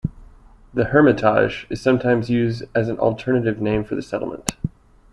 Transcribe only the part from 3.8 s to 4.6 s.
for the settlement.